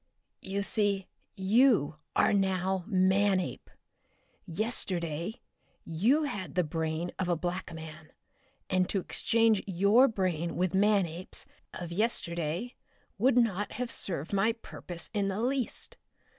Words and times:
"You 0.41 0.63
see, 0.63 1.05
you 1.35 1.97
are 2.15 2.33
now 2.33 2.85
Manape. 2.87 3.69
Yesterday 4.47 5.43
you 5.83 6.23
had 6.23 6.55
the 6.55 6.63
brain 6.63 7.11
of 7.19 7.29
a 7.29 7.35
black 7.35 7.71
man, 7.71 8.11
and 8.67 8.89
to 8.89 8.99
exchange 8.99 9.61
your 9.67 10.07
brain 10.07 10.55
with 10.55 10.73
Manape's 10.73 11.45
of 11.71 11.91
yesterday 11.91 12.73
would 13.19 13.37
not 13.37 13.73
have 13.73 13.91
served 13.91 14.33
my 14.33 14.53
purpose 14.53 15.11
in 15.13 15.27
the 15.27 15.39
least. 15.39 15.97